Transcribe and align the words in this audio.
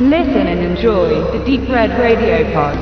Listen 0.00 0.46
and 0.46 0.60
enjoy 0.60 1.08
the 1.36 1.44
Deep 1.44 1.68
Red 1.68 1.90
Radio 1.98 2.44
Pod. 2.52 2.78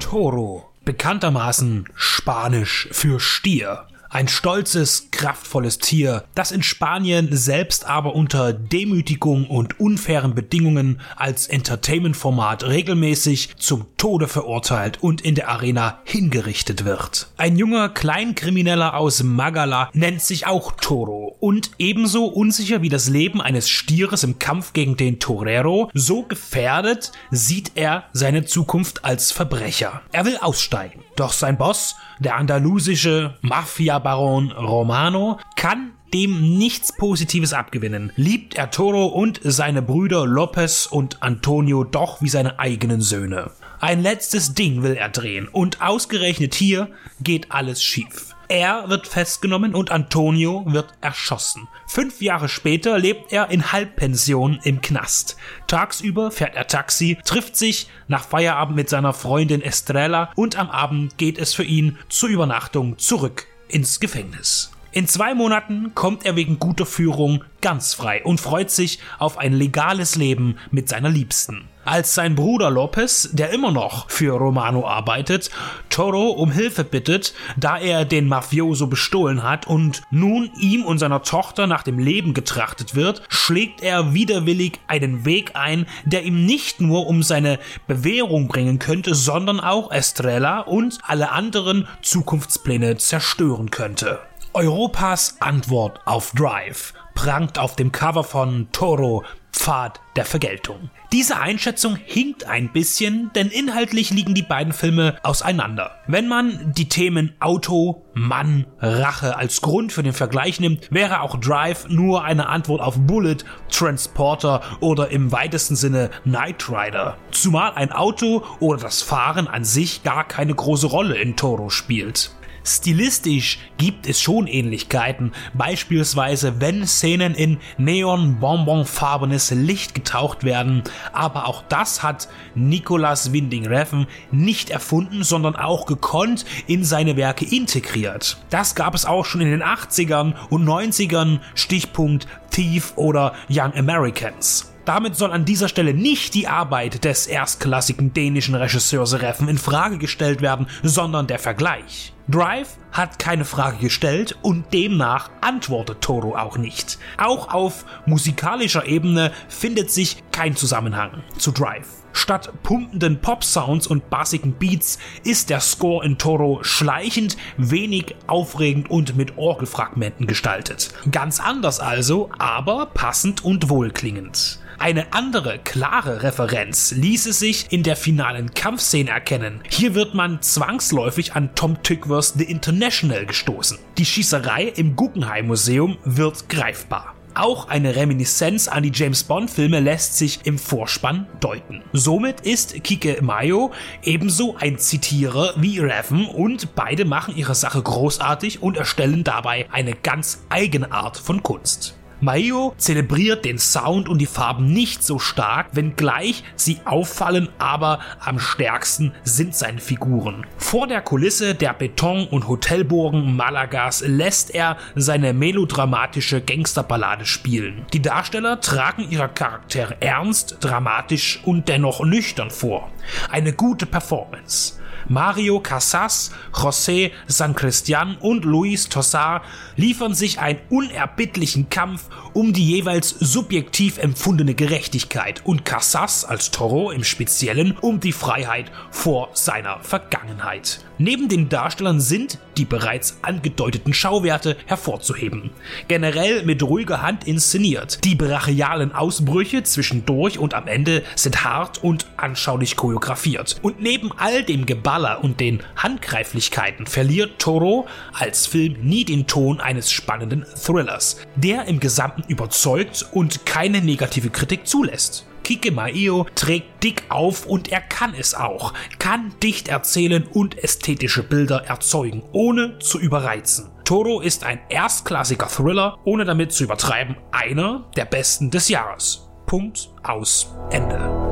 Toro, 0.00 0.70
bekanntermaßen 0.86 1.84
Spanisch 1.94 2.88
für 2.92 3.20
Stier. 3.20 3.86
Ein 4.14 4.28
stolzes, 4.28 5.08
kraftvolles 5.10 5.78
Tier, 5.78 6.24
das 6.34 6.52
in 6.52 6.62
Spanien 6.62 7.28
selbst 7.30 7.86
aber 7.86 8.14
unter 8.14 8.52
Demütigung 8.52 9.46
und 9.46 9.80
unfairen 9.80 10.34
Bedingungen 10.34 11.00
als 11.16 11.46
Entertainment-Format 11.46 12.64
regelmäßig 12.64 13.56
zum 13.56 13.86
Tode 13.96 14.28
verurteilt 14.28 15.02
und 15.02 15.22
in 15.22 15.34
der 15.34 15.48
Arena 15.48 16.00
hingerichtet 16.04 16.84
wird. 16.84 17.28
Ein 17.38 17.56
junger 17.56 17.88
Kleinkrimineller 17.88 18.98
aus 18.98 19.22
Magala 19.22 19.88
nennt 19.94 20.20
sich 20.20 20.46
auch 20.46 20.72
Toro 20.72 21.34
und 21.40 21.70
ebenso 21.78 22.26
unsicher 22.26 22.82
wie 22.82 22.90
das 22.90 23.08
Leben 23.08 23.40
eines 23.40 23.70
Stieres 23.70 24.24
im 24.24 24.38
Kampf 24.38 24.74
gegen 24.74 24.98
den 24.98 25.20
Torero, 25.20 25.90
so 25.94 26.24
gefährdet 26.24 27.12
sieht 27.30 27.72
er 27.76 28.04
seine 28.12 28.44
Zukunft 28.44 29.06
als 29.06 29.32
Verbrecher. 29.32 30.02
Er 30.12 30.26
will 30.26 30.36
aussteigen. 30.36 31.02
Doch 31.16 31.32
sein 31.32 31.56
Boss, 31.56 31.96
der 32.22 32.36
andalusische 32.36 33.36
Mafia-Baron 33.42 34.52
Romano, 34.52 35.38
kann 35.56 35.92
dem 36.12 36.58
nichts 36.58 36.94
Positives 36.96 37.52
abgewinnen. 37.52 38.12
Liebt 38.16 38.54
er 38.54 38.70
Toro 38.70 39.06
und 39.06 39.40
seine 39.42 39.82
Brüder 39.82 40.26
Lopez 40.26 40.86
und 40.86 41.22
Antonio 41.22 41.84
doch 41.84 42.20
wie 42.20 42.28
seine 42.28 42.58
eigenen 42.58 43.00
Söhne. 43.00 43.50
Ein 43.80 44.02
letztes 44.02 44.54
Ding 44.54 44.82
will 44.82 44.94
er 44.94 45.08
drehen 45.08 45.48
und 45.48 45.80
ausgerechnet 45.82 46.54
hier 46.54 46.88
geht 47.20 47.50
alles 47.50 47.82
schief. 47.82 48.34
Er 48.52 48.90
wird 48.90 49.08
festgenommen 49.08 49.74
und 49.74 49.90
Antonio 49.90 50.62
wird 50.66 50.92
erschossen. 51.00 51.68
Fünf 51.86 52.20
Jahre 52.20 52.50
später 52.50 52.98
lebt 52.98 53.32
er 53.32 53.48
in 53.48 53.72
Halbpension 53.72 54.60
im 54.62 54.82
Knast. 54.82 55.38
Tagsüber 55.68 56.30
fährt 56.30 56.54
er 56.54 56.66
Taxi, 56.66 57.16
trifft 57.24 57.56
sich 57.56 57.88
nach 58.08 58.26
Feierabend 58.26 58.76
mit 58.76 58.90
seiner 58.90 59.14
Freundin 59.14 59.62
Estrella 59.62 60.32
und 60.36 60.58
am 60.58 60.68
Abend 60.68 61.16
geht 61.16 61.38
es 61.38 61.54
für 61.54 61.64
ihn 61.64 61.96
zur 62.10 62.28
Übernachtung 62.28 62.98
zurück 62.98 63.46
ins 63.68 64.00
Gefängnis. 64.00 64.70
In 64.90 65.08
zwei 65.08 65.32
Monaten 65.32 65.94
kommt 65.94 66.26
er 66.26 66.36
wegen 66.36 66.58
guter 66.58 66.84
Führung 66.84 67.44
ganz 67.62 67.94
frei 67.94 68.22
und 68.22 68.38
freut 68.38 68.70
sich 68.70 68.98
auf 69.18 69.38
ein 69.38 69.54
legales 69.54 70.16
Leben 70.16 70.58
mit 70.70 70.90
seiner 70.90 71.08
Liebsten. 71.08 71.70
Als 71.84 72.14
sein 72.14 72.36
Bruder 72.36 72.70
Lopez, 72.70 73.30
der 73.32 73.50
immer 73.50 73.72
noch 73.72 74.08
für 74.08 74.38
Romano 74.38 74.86
arbeitet, 74.86 75.50
Toro 75.88 76.30
um 76.30 76.52
Hilfe 76.52 76.84
bittet, 76.84 77.34
da 77.56 77.76
er 77.76 78.04
den 78.04 78.28
Mafioso 78.28 78.86
bestohlen 78.86 79.42
hat 79.42 79.66
und 79.66 80.02
nun 80.12 80.50
ihm 80.60 80.84
und 80.84 80.98
seiner 80.98 81.22
Tochter 81.22 81.66
nach 81.66 81.82
dem 81.82 81.98
Leben 81.98 82.34
getrachtet 82.34 82.94
wird, 82.94 83.22
schlägt 83.28 83.82
er 83.82 84.14
widerwillig 84.14 84.78
einen 84.86 85.24
Weg 85.24 85.56
ein, 85.56 85.86
der 86.04 86.22
ihm 86.22 86.46
nicht 86.46 86.80
nur 86.80 87.08
um 87.08 87.24
seine 87.24 87.58
Bewährung 87.88 88.46
bringen 88.46 88.78
könnte, 88.78 89.16
sondern 89.16 89.58
auch 89.58 89.90
Estrella 89.90 90.60
und 90.60 91.00
alle 91.04 91.32
anderen 91.32 91.88
Zukunftspläne 92.00 92.96
zerstören 92.98 93.72
könnte. 93.72 94.20
Europas 94.54 95.36
Antwort 95.40 96.00
auf 96.04 96.30
Drive 96.32 96.94
prangt 97.14 97.58
auf 97.58 97.74
dem 97.74 97.90
Cover 97.90 98.22
von 98.22 98.68
Toro 98.70 99.24
Pfad 99.52 100.00
der 100.16 100.24
Vergeltung. 100.24 100.90
Diese 101.12 101.38
Einschätzung 101.38 101.96
hinkt 101.96 102.44
ein 102.44 102.72
bisschen, 102.72 103.30
denn 103.34 103.48
inhaltlich 103.48 104.10
liegen 104.10 104.34
die 104.34 104.42
beiden 104.42 104.72
Filme 104.72 105.18
auseinander. 105.22 105.98
Wenn 106.06 106.26
man 106.26 106.72
die 106.72 106.88
Themen 106.88 107.34
Auto, 107.38 108.06
Mann, 108.14 108.66
Rache 108.78 109.36
als 109.36 109.60
Grund 109.60 109.92
für 109.92 110.02
den 110.02 110.14
Vergleich 110.14 110.58
nimmt, 110.58 110.90
wäre 110.90 111.20
auch 111.20 111.38
Drive 111.38 111.86
nur 111.88 112.24
eine 112.24 112.48
Antwort 112.48 112.80
auf 112.80 112.98
Bullet, 112.98 113.38
Transporter 113.70 114.62
oder 114.80 115.10
im 115.10 115.32
weitesten 115.32 115.76
Sinne 115.76 116.10
Knight 116.24 116.68
Rider. 116.68 117.16
Zumal 117.30 117.72
ein 117.74 117.92
Auto 117.92 118.44
oder 118.58 118.80
das 118.80 119.02
Fahren 119.02 119.48
an 119.48 119.64
sich 119.64 120.02
gar 120.02 120.26
keine 120.26 120.54
große 120.54 120.86
Rolle 120.86 121.16
in 121.16 121.36
Toro 121.36 121.68
spielt. 121.68 122.32
Stilistisch 122.64 123.58
gibt 123.76 124.06
es 124.06 124.20
schon 124.20 124.46
Ähnlichkeiten, 124.46 125.32
beispielsweise 125.54 126.60
wenn 126.60 126.86
Szenen 126.86 127.34
in 127.34 127.58
neon-bonbonfarbenes 127.78 129.50
Licht 129.50 129.94
getaucht 129.94 130.44
werden, 130.44 130.82
aber 131.12 131.46
auch 131.46 131.62
das 131.68 132.02
hat 132.02 132.28
Nicolas 132.54 133.32
Winding 133.32 133.66
Refn 133.66 134.06
nicht 134.30 134.70
erfunden, 134.70 135.24
sondern 135.24 135.56
auch 135.56 135.86
gekonnt 135.86 136.44
in 136.66 136.84
seine 136.84 137.16
Werke 137.16 137.44
integriert. 137.44 138.36
Das 138.50 138.74
gab 138.74 138.94
es 138.94 139.06
auch 139.06 139.24
schon 139.24 139.40
in 139.40 139.50
den 139.50 139.62
80ern 139.62 140.34
und 140.50 140.64
90ern, 140.64 141.40
Stichpunkt 141.54 142.28
Thief 142.50 142.92
oder 142.96 143.34
Young 143.50 143.74
Americans. 143.74 144.72
Damit 144.84 145.16
soll 145.16 145.32
an 145.32 145.44
dieser 145.44 145.68
Stelle 145.68 145.94
nicht 145.94 146.34
die 146.34 146.48
Arbeit 146.48 147.04
des 147.04 147.26
erstklassigen 147.28 148.12
dänischen 148.12 148.56
Regisseurs 148.56 149.20
Reffen 149.20 149.48
in 149.48 149.58
Frage 149.58 149.98
gestellt 149.98 150.42
werden, 150.42 150.66
sondern 150.82 151.28
der 151.28 151.38
Vergleich. 151.38 152.11
Drive 152.32 152.78
hat 152.92 153.18
keine 153.18 153.44
Frage 153.44 153.76
gestellt 153.76 154.38
und 154.40 154.72
demnach 154.72 155.28
antwortet 155.42 156.00
Toro 156.00 156.34
auch 156.34 156.56
nicht. 156.56 156.98
Auch 157.18 157.52
auf 157.52 157.84
musikalischer 158.06 158.86
Ebene 158.86 159.32
findet 159.48 159.90
sich 159.90 160.16
kein 160.32 160.56
Zusammenhang 160.56 161.22
zu 161.38 161.52
Drive. 161.52 161.86
Statt 162.12 162.52
pumpenden 162.62 163.20
Pop-Sounds 163.20 163.86
und 163.86 164.10
bassigen 164.10 164.52
Beats 164.54 164.98
ist 165.24 165.50
der 165.50 165.60
Score 165.60 166.04
in 166.04 166.18
Toro 166.18 166.60
schleichend, 166.62 167.36
wenig 167.56 168.14
aufregend 168.26 168.90
und 168.90 169.16
mit 169.16 169.38
Orgelfragmenten 169.38 170.26
gestaltet. 170.26 170.92
Ganz 171.10 171.40
anders 171.40 171.80
also, 171.80 172.30
aber 172.38 172.86
passend 172.86 173.44
und 173.44 173.68
wohlklingend. 173.70 174.58
Eine 174.78 175.12
andere 175.12 175.60
klare 175.60 176.24
Referenz 176.24 176.90
ließe 176.90 177.32
sich 177.32 177.70
in 177.70 177.84
der 177.84 177.94
finalen 177.94 178.52
Kampfszene 178.52 179.10
erkennen. 179.10 179.60
Hier 179.68 179.94
wird 179.94 180.14
man 180.14 180.42
zwangsläufig 180.42 181.34
an 181.34 181.54
Tom 181.54 181.82
Tykwer's 181.84 182.34
The 182.36 182.44
International 182.44 183.24
gestoßen. 183.24 183.78
Die 183.96 184.04
Schießerei 184.04 184.64
im 184.64 184.96
Guggenheim 184.96 185.46
Museum 185.46 185.98
wird 186.04 186.48
greifbar. 186.48 187.14
Auch 187.34 187.68
eine 187.68 187.96
Reminiszenz 187.96 188.68
an 188.68 188.82
die 188.82 188.92
James 188.92 189.24
Bond 189.24 189.50
Filme 189.50 189.80
lässt 189.80 190.18
sich 190.18 190.40
im 190.44 190.58
Vorspann 190.58 191.26
deuten. 191.40 191.82
Somit 191.92 192.42
ist 192.42 192.84
Kike 192.84 193.22
Mayo 193.22 193.70
ebenso 194.02 194.56
ein 194.56 194.78
Zitierer 194.78 195.54
wie 195.56 195.78
Revan 195.78 196.26
und 196.26 196.74
beide 196.74 197.06
machen 197.06 197.34
ihre 197.34 197.54
Sache 197.54 197.80
großartig 197.82 198.62
und 198.62 198.76
erstellen 198.76 199.24
dabei 199.24 199.66
eine 199.72 199.94
ganz 199.94 200.44
eigene 200.50 200.92
Art 200.92 201.16
von 201.16 201.42
Kunst. 201.42 201.96
Maio 202.24 202.72
zelebriert 202.78 203.44
den 203.44 203.58
Sound 203.58 204.08
und 204.08 204.18
die 204.18 204.26
Farben 204.26 204.72
nicht 204.72 205.02
so 205.02 205.18
stark, 205.18 205.70
wenngleich 205.72 206.44
sie 206.54 206.78
auffallen, 206.84 207.48
aber 207.58 207.98
am 208.20 208.38
stärksten 208.38 209.12
sind 209.24 209.56
seine 209.56 209.80
Figuren. 209.80 210.46
Vor 210.56 210.86
der 210.86 211.00
Kulisse 211.00 211.56
der 211.56 211.74
Beton- 211.74 212.28
und 212.28 212.46
Hotelburgen 212.46 213.34
Malagas 213.34 214.04
lässt 214.06 214.54
er 214.54 214.76
seine 214.94 215.32
melodramatische 215.32 216.40
Gangsterballade 216.40 217.26
spielen. 217.26 217.86
Die 217.92 218.00
Darsteller 218.02 218.60
tragen 218.60 219.04
ihre 219.10 219.28
Charaktere 219.28 219.96
ernst, 219.98 220.58
dramatisch 220.60 221.40
und 221.44 221.68
dennoch 221.68 222.04
nüchtern 222.04 222.52
vor. 222.52 222.92
Eine 223.32 223.52
gute 223.52 223.84
Performance. 223.84 224.74
Mario 225.08 225.60
Casas, 225.60 226.30
José 226.52 227.10
San 227.26 227.54
Cristian 227.54 228.16
und 228.20 228.44
Luis 228.44 228.88
Tosar 228.88 229.42
liefern 229.76 230.14
sich 230.14 230.38
einen 230.38 230.60
unerbittlichen 230.70 231.68
Kampf 231.68 232.04
um 232.32 232.52
die 232.52 232.66
jeweils 232.66 233.10
subjektiv 233.10 233.98
empfundene 233.98 234.54
Gerechtigkeit 234.54 235.42
und 235.44 235.64
Casas 235.64 236.24
als 236.24 236.50
Toro 236.50 236.90
im 236.90 237.04
Speziellen 237.04 237.76
um 237.80 238.00
die 238.00 238.12
Freiheit 238.12 238.70
vor 238.90 239.30
seiner 239.34 239.80
Vergangenheit. 239.80 240.80
Neben 241.04 241.28
den 241.28 241.48
Darstellern 241.48 242.00
sind 242.00 242.38
die 242.56 242.64
bereits 242.64 243.18
angedeuteten 243.22 243.92
Schauwerte 243.92 244.56
hervorzuheben. 244.66 245.50
Generell 245.88 246.44
mit 246.44 246.62
ruhiger 246.62 247.02
Hand 247.02 247.26
inszeniert. 247.26 248.04
Die 248.04 248.14
brachialen 248.14 248.92
Ausbrüche 248.92 249.64
zwischendurch 249.64 250.38
und 250.38 250.54
am 250.54 250.68
Ende 250.68 251.02
sind 251.16 251.42
hart 251.42 251.82
und 251.82 252.06
anschaulich 252.16 252.76
choreografiert. 252.76 253.56
Und 253.62 253.82
neben 253.82 254.12
all 254.16 254.44
dem 254.44 254.64
Geballer 254.64 255.24
und 255.24 255.40
den 255.40 255.64
Handgreiflichkeiten 255.74 256.86
verliert 256.86 257.40
Toro 257.40 257.88
als 258.12 258.46
Film 258.46 258.76
nie 258.80 259.04
den 259.04 259.26
Ton 259.26 259.60
eines 259.60 259.90
spannenden 259.90 260.46
Thrillers, 260.54 261.16
der 261.34 261.64
im 261.64 261.80
Gesamten 261.80 262.22
überzeugt 262.28 263.06
und 263.10 263.44
keine 263.44 263.80
negative 263.80 264.30
Kritik 264.30 264.68
zulässt. 264.68 265.26
Kike 265.44 265.72
Maio 265.72 266.26
trägt 266.34 266.82
dick 266.82 267.04
auf 267.08 267.46
und 267.46 267.70
er 267.70 267.80
kann 267.80 268.14
es 268.14 268.34
auch, 268.34 268.72
kann 268.98 269.34
dicht 269.42 269.68
erzählen 269.68 270.24
und 270.32 270.62
ästhetische 270.62 271.22
Bilder 271.22 271.64
erzeugen, 271.66 272.22
ohne 272.32 272.78
zu 272.78 272.98
überreizen. 272.98 273.70
Toro 273.84 274.20
ist 274.20 274.44
ein 274.44 274.60
erstklassiger 274.68 275.48
Thriller, 275.48 275.98
ohne 276.04 276.24
damit 276.24 276.52
zu 276.52 276.64
übertreiben, 276.64 277.16
einer 277.30 277.90
der 277.96 278.04
besten 278.04 278.50
des 278.50 278.68
Jahres. 278.68 279.28
Punkt 279.46 279.90
aus 280.02 280.54
Ende. 280.70 281.31